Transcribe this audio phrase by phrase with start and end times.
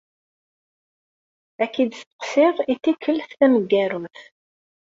[1.63, 4.17] Ad k-id-sseqsiɣ i tikelt tameggarut.